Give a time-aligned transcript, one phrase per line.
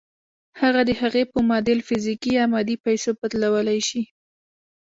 [0.61, 4.03] هغه د هغې په معادل فزيکي يا مادي پيسو بدلولای شئ.